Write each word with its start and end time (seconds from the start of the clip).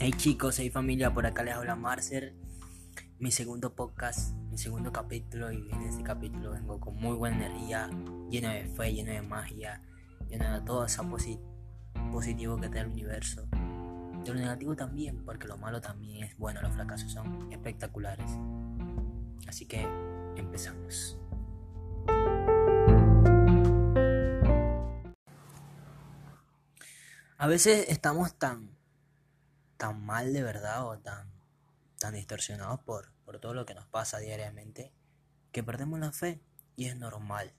Hey 0.00 0.12
chicos, 0.12 0.60
hey 0.60 0.70
familia, 0.70 1.12
por 1.12 1.26
acá 1.26 1.42
les 1.42 1.56
habla 1.56 1.74
Marcer, 1.74 2.32
mi 3.18 3.32
segundo 3.32 3.74
podcast, 3.74 4.32
mi 4.48 4.56
segundo 4.56 4.92
capítulo 4.92 5.50
y 5.50 5.68
en 5.72 5.82
este 5.82 6.04
capítulo 6.04 6.52
vengo 6.52 6.78
con 6.78 6.94
muy 6.94 7.16
buena 7.16 7.44
energía, 7.44 7.90
lleno 8.30 8.48
de 8.48 8.68
fe, 8.68 8.94
lleno 8.94 9.10
de 9.10 9.22
magia, 9.22 9.82
lleno 10.28 10.52
de 10.52 10.60
todo 10.60 10.84
eso 10.84 11.04
positivo 12.12 12.60
que 12.60 12.68
da 12.68 12.82
el 12.82 12.90
universo. 12.90 13.48
De 14.22 14.32
lo 14.32 14.34
negativo 14.34 14.76
también, 14.76 15.24
porque 15.24 15.48
lo 15.48 15.56
malo 15.58 15.80
también 15.80 16.22
es 16.22 16.38
bueno, 16.38 16.62
los 16.62 16.72
fracasos 16.74 17.10
son 17.10 17.50
espectaculares. 17.50 18.30
Así 19.48 19.66
que 19.66 19.84
empezamos. 20.36 21.18
A 27.36 27.46
veces 27.48 27.86
estamos 27.88 28.38
tan, 28.38 28.77
tan 29.78 30.04
mal 30.04 30.34
de 30.34 30.42
verdad 30.42 30.86
o 30.86 30.98
tan, 30.98 31.32
tan 31.98 32.12
distorsionados 32.12 32.80
por, 32.80 33.12
por 33.24 33.40
todo 33.40 33.54
lo 33.54 33.64
que 33.64 33.74
nos 33.74 33.86
pasa 33.86 34.18
diariamente 34.18 34.92
que 35.52 35.62
perdemos 35.62 35.98
la 35.98 36.12
fe 36.12 36.42
y 36.76 36.86
es 36.86 36.96
normal. 36.96 37.54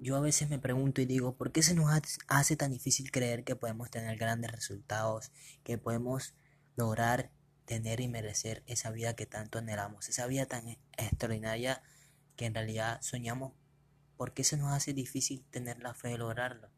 Yo 0.00 0.16
a 0.16 0.20
veces 0.20 0.48
me 0.48 0.58
pregunto 0.58 1.00
y 1.00 1.06
digo, 1.06 1.36
¿por 1.36 1.52
qué 1.52 1.62
se 1.62 1.74
nos 1.74 1.90
hace 2.28 2.56
tan 2.56 2.70
difícil 2.70 3.10
creer 3.10 3.44
que 3.44 3.56
podemos 3.56 3.90
tener 3.90 4.16
grandes 4.16 4.52
resultados, 4.52 5.32
que 5.64 5.76
podemos 5.76 6.34
lograr 6.76 7.30
tener 7.64 8.00
y 8.00 8.08
merecer 8.08 8.62
esa 8.66 8.90
vida 8.90 9.14
que 9.16 9.26
tanto 9.26 9.58
anhelamos, 9.58 10.08
esa 10.08 10.26
vida 10.26 10.46
tan 10.46 10.78
extraordinaria 10.96 11.82
que 12.36 12.46
en 12.46 12.54
realidad 12.54 13.00
soñamos? 13.02 13.52
¿Por 14.16 14.34
qué 14.34 14.44
se 14.44 14.56
nos 14.56 14.72
hace 14.72 14.94
difícil 14.94 15.44
tener 15.50 15.80
la 15.80 15.94
fe 15.94 16.08
de 16.08 16.18
lograrlo? 16.18 16.70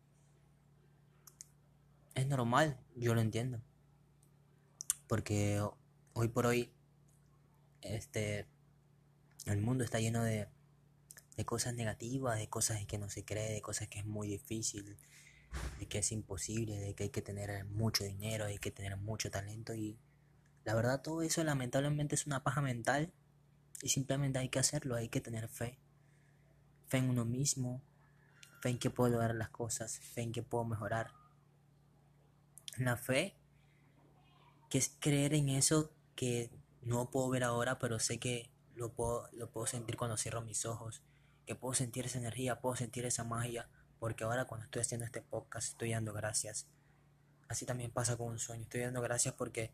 Es 2.21 2.27
normal, 2.27 2.79
yo 2.95 3.15
lo 3.15 3.21
entiendo. 3.21 3.61
Porque 5.09 5.63
hoy 6.13 6.29
por 6.29 6.47
hoy, 6.47 6.73
este, 7.81 8.47
el 9.47 9.61
mundo 9.61 9.83
está 9.85 9.99
lleno 9.99 10.23
de, 10.23 10.49
de 11.37 11.45
cosas 11.45 11.75
negativas, 11.75 12.39
de 12.39 12.49
cosas 12.49 12.85
que 12.87 12.99
no 12.99 13.09
se 13.09 13.25
cree, 13.25 13.53
de 13.53 13.63
cosas 13.63 13.89
que 13.89 13.99
es 13.99 14.07
muy 14.07 14.29
difícil, 14.29 14.97
de 15.79 15.87
que 15.87 15.99
es 15.99 16.13
imposible, 16.13 16.79
de 16.79 16.95
que 16.95 17.05
hay 17.05 17.11
que 17.11 17.23
tener 17.23 17.65
mucho 17.65 18.05
dinero, 18.05 18.45
hay 18.45 18.59
que 18.59 18.71
tener 18.71 18.97
mucho 18.97 19.31
talento 19.31 19.75
y 19.75 19.99
la 20.65 20.75
verdad 20.75 21.03
todo 21.03 21.23
eso 21.23 21.43
lamentablemente 21.43 22.15
es 22.15 22.27
una 22.27 22.45
paja 22.45 22.61
mental 22.61 23.13
y 23.83 23.89
simplemente 23.89 24.39
hay 24.39 24.49
que 24.51 24.59
hacerlo, 24.59 24.95
hay 24.95 25.09
que 25.09 25.21
tener 25.21 25.49
fe. 25.49 25.79
Fe 26.87 26.99
en 26.99 27.09
uno 27.09 27.25
mismo, 27.25 27.83
fe 28.61 28.69
en 28.69 28.79
que 28.79 28.91
puedo 28.91 29.11
lograr 29.11 29.35
las 29.35 29.51
cosas, 29.51 29.99
fe 29.99 30.23
en 30.23 30.33
que 30.33 30.43
puedo 30.43 30.65
mejorar 30.65 31.13
la 32.77 32.97
fe, 32.97 33.37
que 34.69 34.79
es 34.79 34.97
creer 35.01 35.35
en 35.35 35.49
eso 35.49 35.93
que 36.15 36.51
no 36.83 37.11
puedo 37.11 37.29
ver 37.29 37.45
ahora, 37.45 37.79
pero 37.79 37.99
sé 37.99 38.19
que 38.19 38.51
lo 38.75 38.93
puedo, 38.93 39.29
lo 39.33 39.51
puedo 39.51 39.67
sentir 39.67 39.97
cuando 39.97 40.17
cierro 40.17 40.43
mis 40.43 40.65
ojos, 40.65 41.03
que 41.47 41.55
puedo 41.55 41.75
sentir 41.75 42.07
esa 42.07 42.19
energía, 42.19 42.61
puedo 42.61 42.77
sentir 42.77 43.05
esa 43.05 43.25
magia, 43.25 43.69
porque 43.99 44.25
ahora 44.25 44.47
cuando 44.47 44.65
estoy 44.65 44.83
haciendo 44.83 45.05
este 45.05 45.21
podcast 45.21 45.69
estoy 45.69 45.93
dando 45.93 46.13
gracias. 46.13 46.67
Así 47.49 47.67
también 47.67 47.91
pasa 47.91 48.17
con 48.17 48.29
un 48.29 48.39
sueño, 48.39 48.63
estoy 48.63 48.83
dando 48.83 49.03
gracias 49.03 49.35
porque 49.35 49.73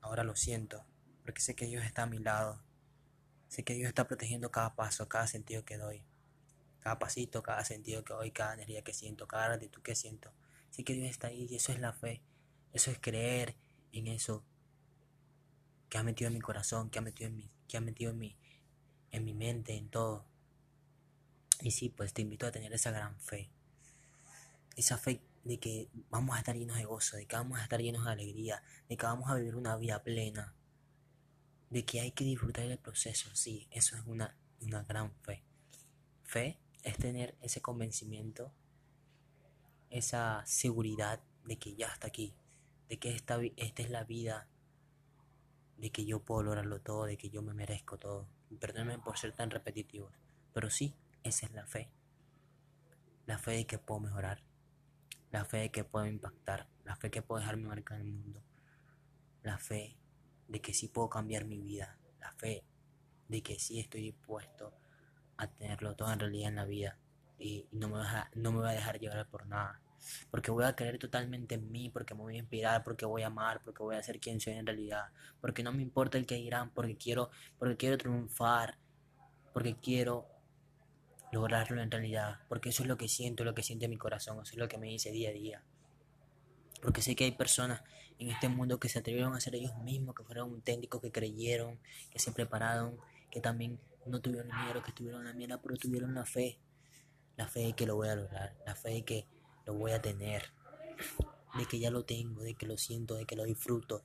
ahora 0.00 0.24
lo 0.24 0.36
siento, 0.36 0.84
porque 1.22 1.40
sé 1.40 1.54
que 1.54 1.66
Dios 1.66 1.84
está 1.84 2.02
a 2.02 2.06
mi 2.06 2.18
lado, 2.18 2.62
sé 3.48 3.64
que 3.64 3.74
Dios 3.74 3.88
está 3.88 4.06
protegiendo 4.06 4.50
cada 4.50 4.74
paso, 4.74 5.08
cada 5.08 5.26
sentido 5.26 5.64
que 5.64 5.78
doy, 5.78 6.04
cada 6.80 6.98
pasito, 6.98 7.42
cada 7.42 7.64
sentido 7.64 8.04
que 8.04 8.12
doy, 8.12 8.30
cada 8.30 8.54
energía 8.54 8.82
que 8.82 8.92
siento, 8.92 9.26
cada 9.26 9.48
gratitud 9.48 9.82
que 9.82 9.94
siento. 9.96 10.32
Sé 10.70 10.84
que 10.84 10.92
Dios 10.92 11.08
está 11.08 11.28
ahí 11.28 11.46
y 11.48 11.56
eso 11.56 11.72
es 11.72 11.80
la 11.80 11.92
fe. 11.92 12.22
Eso 12.74 12.90
es 12.90 12.98
creer 12.98 13.54
en 13.92 14.08
eso 14.08 14.44
que 15.88 15.96
ha 15.96 16.02
metido 16.02 16.26
en 16.26 16.34
mi 16.34 16.40
corazón, 16.40 16.90
que 16.90 16.98
ha 16.98 17.02
metido 17.02 17.28
en 17.28 17.36
mi, 17.36 17.50
que 17.68 17.76
ha 17.76 17.80
metido 17.80 18.10
en 18.10 18.18
mi, 18.18 18.36
en 19.12 19.24
mi 19.24 19.32
mente, 19.32 19.76
en 19.76 19.88
todo. 19.88 20.26
Y 21.60 21.70
sí, 21.70 21.88
pues 21.88 22.12
te 22.12 22.22
invito 22.22 22.46
a 22.46 22.50
tener 22.50 22.72
esa 22.72 22.90
gran 22.90 23.18
fe. 23.20 23.48
Esa 24.74 24.98
fe 24.98 25.22
de 25.44 25.60
que 25.60 25.88
vamos 26.10 26.34
a 26.34 26.40
estar 26.40 26.56
llenos 26.56 26.76
de 26.76 26.84
gozo, 26.84 27.16
de 27.16 27.26
que 27.26 27.36
vamos 27.36 27.60
a 27.60 27.62
estar 27.62 27.80
llenos 27.80 28.04
de 28.04 28.10
alegría, 28.10 28.60
de 28.88 28.96
que 28.96 29.06
vamos 29.06 29.30
a 29.30 29.36
vivir 29.36 29.54
una 29.54 29.76
vida 29.76 30.02
plena, 30.02 30.56
de 31.70 31.84
que 31.84 32.00
hay 32.00 32.10
que 32.10 32.24
disfrutar 32.24 32.66
del 32.66 32.78
proceso. 32.78 33.30
Sí, 33.36 33.68
eso 33.70 33.96
es 33.96 34.02
una, 34.04 34.36
una 34.60 34.82
gran 34.82 35.14
fe. 35.22 35.44
Fe 36.24 36.58
es 36.82 36.96
tener 36.96 37.36
ese 37.40 37.62
convencimiento, 37.62 38.52
esa 39.90 40.42
seguridad 40.44 41.22
de 41.44 41.56
que 41.56 41.76
ya 41.76 41.86
está 41.86 42.08
aquí, 42.08 42.34
de 42.88 42.98
que 42.98 43.14
esta, 43.14 43.38
esta 43.56 43.82
es 43.82 43.90
la 43.90 44.04
vida, 44.04 44.48
de 45.76 45.90
que 45.90 46.04
yo 46.04 46.20
puedo 46.20 46.42
lograrlo 46.42 46.80
todo, 46.80 47.04
de 47.04 47.16
que 47.16 47.30
yo 47.30 47.42
me 47.42 47.54
merezco 47.54 47.98
todo. 47.98 48.28
Perdónenme 48.60 48.98
por 48.98 49.18
ser 49.18 49.32
tan 49.32 49.50
repetitivo, 49.50 50.10
pero 50.52 50.70
sí, 50.70 50.94
esa 51.22 51.46
es 51.46 51.52
la 51.52 51.66
fe. 51.66 51.90
La 53.26 53.38
fe 53.38 53.52
de 53.52 53.66
que 53.66 53.78
puedo 53.78 54.00
mejorar, 54.00 54.42
la 55.30 55.44
fe 55.44 55.58
de 55.58 55.70
que 55.70 55.84
puedo 55.84 56.06
impactar, 56.06 56.68
la 56.84 56.96
fe 56.96 57.10
que 57.10 57.22
puedo 57.22 57.40
dejarme 57.40 57.66
marcar 57.66 58.00
el 58.00 58.12
mundo, 58.12 58.42
la 59.42 59.58
fe 59.58 59.96
de 60.48 60.60
que 60.60 60.74
sí 60.74 60.88
puedo 60.88 61.08
cambiar 61.08 61.44
mi 61.44 61.58
vida, 61.58 61.98
la 62.20 62.32
fe 62.32 62.64
de 63.28 63.42
que 63.42 63.58
sí 63.58 63.80
estoy 63.80 64.02
dispuesto 64.02 64.74
a 65.36 65.48
tenerlo 65.48 65.96
todo 65.96 66.12
en 66.12 66.20
realidad 66.20 66.50
en 66.50 66.56
la 66.56 66.64
vida 66.64 66.98
y 67.38 67.66
no 67.72 67.88
me, 67.88 67.98
va 67.98 68.30
no 68.34 68.52
me 68.52 68.58
voy 68.58 68.68
a 68.68 68.72
dejar 68.72 69.00
llevar 69.00 69.26
por 69.28 69.46
nada 69.46 69.80
porque 70.30 70.50
voy 70.50 70.64
a 70.64 70.74
creer 70.74 70.98
totalmente 70.98 71.54
en 71.54 71.70
mí, 71.70 71.90
porque 71.90 72.14
me 72.14 72.22
voy 72.22 72.36
a 72.36 72.38
inspirar, 72.38 72.84
porque 72.84 73.06
voy 73.06 73.22
a 73.22 73.28
amar, 73.28 73.62
porque 73.64 73.82
voy 73.82 73.96
a 73.96 74.02
ser 74.02 74.20
quien 74.20 74.40
soy 74.40 74.54
en 74.54 74.66
realidad, 74.66 75.06
porque 75.40 75.62
no 75.62 75.72
me 75.72 75.82
importa 75.82 76.18
el 76.18 76.26
que 76.26 76.36
dirán, 76.36 76.70
porque 76.70 76.96
quiero, 76.96 77.30
porque 77.58 77.76
quiero 77.76 77.98
triunfar, 77.98 78.78
porque 79.52 79.76
quiero 79.76 80.26
lograrlo 81.32 81.82
en 81.82 81.90
realidad, 81.90 82.40
porque 82.48 82.68
eso 82.68 82.82
es 82.82 82.88
lo 82.88 82.96
que 82.96 83.08
siento, 83.08 83.44
lo 83.44 83.54
que 83.54 83.62
siente 83.62 83.88
mi 83.88 83.96
corazón, 83.96 84.40
eso 84.42 84.52
es 84.52 84.58
lo 84.58 84.68
que 84.68 84.78
me 84.78 84.88
dice 84.88 85.10
día 85.10 85.30
a 85.30 85.32
día. 85.32 85.62
Porque 86.80 87.02
sé 87.02 87.16
que 87.16 87.24
hay 87.24 87.32
personas 87.32 87.82
en 88.18 88.30
este 88.30 88.48
mundo 88.48 88.78
que 88.78 88.88
se 88.88 88.98
atrevieron 88.98 89.34
a 89.34 89.40
ser 89.40 89.54
ellos 89.54 89.76
mismos, 89.78 90.14
que 90.14 90.22
fueron 90.22 90.50
auténticos, 90.50 91.00
que 91.00 91.10
creyeron, 91.10 91.78
que 92.10 92.18
se 92.18 92.30
prepararon, 92.32 92.98
que 93.30 93.40
también 93.40 93.80
no 94.06 94.20
tuvieron 94.20 94.48
dinero, 94.48 94.82
que 94.82 94.90
estuvieron 94.90 95.24
la 95.24 95.32
mierda, 95.32 95.60
pero 95.60 95.76
tuvieron 95.76 96.14
la 96.14 96.24
fe. 96.24 96.58
La 97.36 97.48
fe 97.48 97.60
de 97.60 97.72
que 97.72 97.86
lo 97.86 97.96
voy 97.96 98.08
a 98.08 98.14
lograr, 98.14 98.54
la 98.64 98.76
fe 98.76 98.90
de 98.90 99.04
que 99.04 99.26
lo 99.66 99.74
voy 99.74 99.92
a 99.92 100.02
tener, 100.02 100.50
de 101.56 101.66
que 101.66 101.78
ya 101.78 101.90
lo 101.90 102.04
tengo, 102.04 102.42
de 102.42 102.54
que 102.54 102.66
lo 102.66 102.76
siento, 102.76 103.14
de 103.14 103.26
que 103.26 103.36
lo 103.36 103.44
disfruto, 103.44 104.04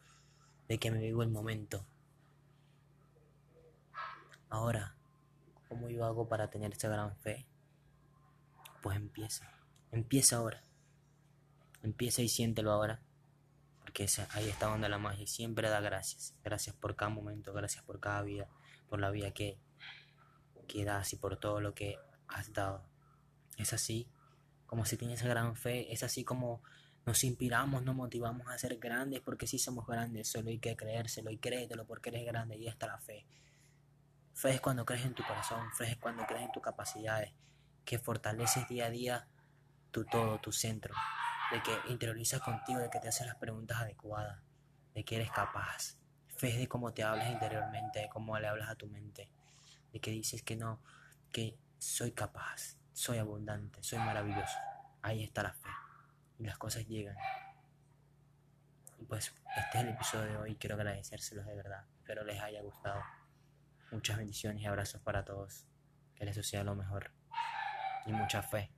de 0.67 0.77
que 0.77 0.91
me 0.91 0.99
vivo 0.99 1.23
el 1.23 1.29
momento. 1.29 1.85
Ahora, 4.49 4.95
¿cómo 5.67 5.89
yo 5.89 6.05
hago 6.05 6.27
para 6.27 6.49
tener 6.49 6.71
esa 6.73 6.89
gran 6.89 7.15
fe? 7.17 7.47
Pues 8.81 8.97
empieza, 8.97 9.51
empieza 9.91 10.37
ahora, 10.37 10.63
empieza 11.83 12.21
y 12.21 12.29
siéntelo 12.29 12.71
ahora, 12.71 13.01
porque 13.81 14.07
ahí 14.31 14.47
está 14.47 14.67
donde 14.67 14.89
la 14.89 14.97
magia. 14.97 15.27
Siempre 15.27 15.69
da 15.69 15.81
gracias, 15.81 16.35
gracias 16.43 16.75
por 16.75 16.95
cada 16.95 17.09
momento, 17.09 17.53
gracias 17.53 17.83
por 17.83 17.99
cada 17.99 18.21
vida, 18.21 18.47
por 18.87 18.99
la 18.99 19.11
vida 19.11 19.31
que, 19.31 19.59
que 20.67 20.85
das 20.85 21.13
y 21.13 21.17
por 21.17 21.37
todo 21.37 21.59
lo 21.59 21.73
que 21.73 21.97
has 22.27 22.53
dado. 22.53 22.83
Es 23.57 23.73
así 23.73 24.09
como 24.69 24.85
si 24.85 24.97
tienes 24.97 25.19
esa 25.19 25.29
gran 25.29 25.55
fe, 25.55 25.91
es 25.91 26.03
así 26.03 26.23
como 26.23 26.61
nos 27.03 27.23
inspiramos, 27.23 27.81
nos 27.81 27.95
motivamos 27.95 28.47
a 28.49 28.57
ser 28.59 28.77
grandes, 28.77 29.19
porque 29.19 29.47
si 29.47 29.57
somos 29.57 29.87
grandes, 29.87 30.27
solo 30.27 30.49
hay 30.49 30.59
que 30.59 30.75
creérselo 30.75 31.31
y 31.31 31.39
créetelo 31.39 31.87
porque 31.87 32.09
eres 32.09 32.23
grande 32.23 32.55
y 32.55 32.67
está 32.67 32.85
la 32.85 32.99
fe. 32.99 33.25
Fe 34.35 34.51
es 34.51 34.61
cuando 34.61 34.85
crees 34.85 35.05
en 35.05 35.15
tu 35.15 35.23
corazón, 35.23 35.71
fe 35.73 35.85
es 35.85 35.97
cuando 35.97 36.23
crees 36.27 36.43
en 36.43 36.51
tus 36.51 36.61
capacidades, 36.61 37.33
que 37.83 37.97
fortaleces 37.97 38.67
día 38.67 38.85
a 38.85 38.89
día 38.91 39.27
tu 39.89 40.05
todo, 40.05 40.37
tu 40.39 40.51
centro, 40.51 40.93
de 41.51 41.63
que 41.63 41.91
interiorizas 41.91 42.39
contigo, 42.39 42.77
de 42.77 42.91
que 42.91 42.99
te 42.99 43.07
haces 43.07 43.25
las 43.25 43.37
preguntas 43.37 43.79
adecuadas, 43.79 44.39
de 44.93 45.03
que 45.03 45.15
eres 45.15 45.31
capaz. 45.31 45.97
Fe 46.37 46.49
es 46.49 46.57
de 46.59 46.67
cómo 46.67 46.93
te 46.93 47.01
hablas 47.01 47.31
interiormente, 47.31 48.01
de 48.01 48.09
cómo 48.09 48.37
le 48.37 48.47
hablas 48.47 48.69
a 48.69 48.75
tu 48.75 48.85
mente, 48.85 49.31
de 49.91 49.99
que 49.99 50.11
dices 50.11 50.43
que 50.43 50.55
no, 50.55 50.79
que 51.31 51.57
soy 51.79 52.11
capaz, 52.11 52.78
soy 52.99 53.17
abundante, 53.17 53.81
soy 53.81 53.97
maravilloso. 53.99 54.57
Ahí 55.01 55.23
está 55.23 55.41
la 55.41 55.53
fe. 55.53 55.69
Y 56.37 56.43
las 56.43 56.57
cosas 56.57 56.85
llegan. 56.85 57.15
Y 58.97 59.05
pues 59.05 59.33
este 59.55 59.77
es 59.77 59.83
el 59.85 59.89
episodio 59.91 60.25
de 60.25 60.37
hoy. 60.37 60.55
Quiero 60.57 60.75
agradecérselos 60.75 61.45
de 61.45 61.55
verdad. 61.55 61.85
Espero 61.99 62.25
les 62.25 62.41
haya 62.41 62.61
gustado. 62.61 63.01
Muchas 63.91 64.17
bendiciones 64.17 64.61
y 64.61 64.65
abrazos 64.65 65.01
para 65.01 65.23
todos. 65.23 65.65
Que 66.13 66.25
les 66.25 66.35
suceda 66.35 66.65
lo 66.65 66.75
mejor. 66.75 67.13
Y 68.05 68.11
mucha 68.11 68.43
fe. 68.43 68.69